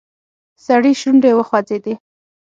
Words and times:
سړي 0.65 0.93
شونډې 1.01 1.31
وخوځېدې. 1.35 1.93